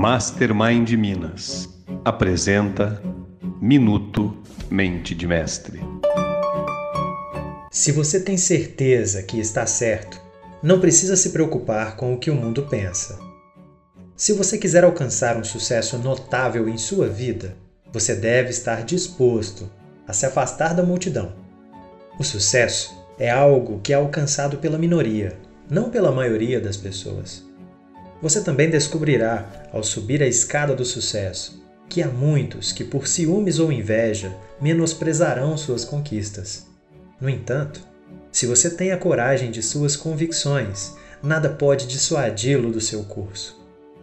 Mastermind 0.00 0.92
Minas 0.92 1.68
apresenta 2.06 3.02
Minuto 3.60 4.34
Mente 4.70 5.14
de 5.14 5.26
Mestre. 5.26 5.78
Se 7.70 7.92
você 7.92 8.18
tem 8.18 8.38
certeza 8.38 9.22
que 9.22 9.38
está 9.38 9.66
certo, 9.66 10.18
não 10.62 10.80
precisa 10.80 11.16
se 11.16 11.28
preocupar 11.28 11.96
com 11.96 12.14
o 12.14 12.18
que 12.18 12.30
o 12.30 12.34
mundo 12.34 12.62
pensa. 12.62 13.18
Se 14.16 14.32
você 14.32 14.56
quiser 14.56 14.84
alcançar 14.84 15.36
um 15.36 15.44
sucesso 15.44 15.98
notável 15.98 16.66
em 16.66 16.78
sua 16.78 17.06
vida, 17.06 17.54
você 17.92 18.14
deve 18.14 18.48
estar 18.48 18.82
disposto 18.84 19.70
a 20.08 20.14
se 20.14 20.24
afastar 20.24 20.74
da 20.74 20.82
multidão. 20.82 21.34
O 22.18 22.24
sucesso 22.24 22.90
é 23.18 23.30
algo 23.30 23.82
que 23.82 23.92
é 23.92 23.96
alcançado 23.96 24.56
pela 24.56 24.78
minoria, 24.78 25.38
não 25.68 25.90
pela 25.90 26.10
maioria 26.10 26.58
das 26.58 26.78
pessoas. 26.78 27.49
Você 28.22 28.42
também 28.42 28.68
descobrirá, 28.68 29.68
ao 29.72 29.82
subir 29.82 30.22
a 30.22 30.26
escada 30.26 30.74
do 30.74 30.84
sucesso, 30.84 31.62
que 31.88 32.02
há 32.02 32.08
muitos 32.08 32.70
que, 32.70 32.84
por 32.84 33.06
ciúmes 33.06 33.58
ou 33.58 33.72
inveja, 33.72 34.36
menosprezarão 34.60 35.56
suas 35.56 35.84
conquistas. 35.84 36.66
No 37.20 37.28
entanto, 37.28 37.80
se 38.30 38.46
você 38.46 38.70
tem 38.70 38.92
a 38.92 38.96
coragem 38.96 39.50
de 39.50 39.62
suas 39.62 39.96
convicções, 39.96 40.94
nada 41.22 41.48
pode 41.48 41.86
dissuadi-lo 41.86 42.70
do 42.70 42.80
seu 42.80 43.02
curso. 43.04 43.58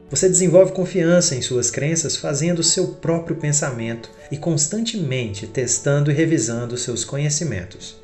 Você 0.10 0.30
desenvolve 0.30 0.72
confiança 0.72 1.36
em 1.36 1.42
suas 1.42 1.70
crenças 1.70 2.16
fazendo 2.16 2.64
seu 2.64 2.88
próprio 2.96 3.36
pensamento 3.36 4.10
e 4.32 4.38
constantemente 4.38 5.46
testando 5.46 6.10
e 6.10 6.14
revisando 6.14 6.78
seus 6.78 7.04
conhecimentos. 7.04 7.98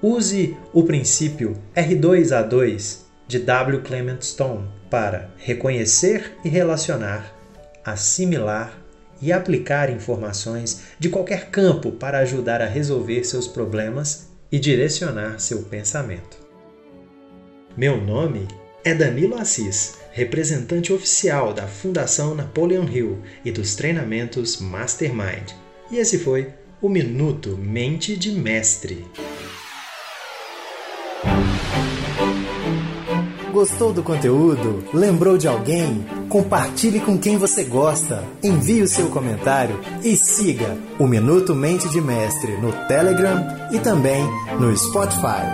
Use 0.00 0.56
o 0.72 0.84
princípio 0.84 1.56
R2A2 1.74 2.98
de 3.26 3.38
W. 3.38 3.80
Clement 3.82 4.20
Stone 4.20 4.68
para 4.94 5.28
reconhecer 5.38 6.38
e 6.44 6.48
relacionar, 6.48 7.34
assimilar 7.84 8.80
e 9.20 9.32
aplicar 9.32 9.90
informações 9.90 10.82
de 11.00 11.08
qualquer 11.08 11.50
campo 11.50 11.90
para 11.90 12.20
ajudar 12.20 12.62
a 12.62 12.66
resolver 12.66 13.24
seus 13.24 13.48
problemas 13.48 14.28
e 14.52 14.58
direcionar 14.60 15.40
seu 15.40 15.64
pensamento. 15.64 16.38
Meu 17.76 18.00
nome 18.00 18.46
é 18.84 18.94
Danilo 18.94 19.36
Assis, 19.36 19.98
representante 20.12 20.92
oficial 20.92 21.52
da 21.52 21.66
Fundação 21.66 22.32
Napoleon 22.32 22.86
Hill 22.86 23.20
e 23.44 23.50
dos 23.50 23.74
treinamentos 23.74 24.60
Mastermind. 24.60 25.54
E 25.90 25.96
esse 25.96 26.20
foi 26.20 26.52
o 26.80 26.88
Minuto 26.88 27.58
Mente 27.58 28.16
de 28.16 28.30
Mestre. 28.30 29.04
Gostou 33.54 33.92
do 33.92 34.02
conteúdo? 34.02 34.82
Lembrou 34.92 35.38
de 35.38 35.46
alguém? 35.46 36.04
Compartilhe 36.28 36.98
com 36.98 37.16
quem 37.16 37.38
você 37.38 37.62
gosta. 37.62 38.24
Envie 38.42 38.82
o 38.82 38.88
seu 38.88 39.08
comentário 39.10 39.78
e 40.02 40.16
siga 40.16 40.76
o 40.98 41.06
Minuto 41.06 41.54
Mente 41.54 41.88
de 41.88 42.00
Mestre 42.00 42.56
no 42.56 42.72
Telegram 42.88 43.46
e 43.70 43.78
também 43.78 44.24
no 44.58 44.76
Spotify. 44.76 45.46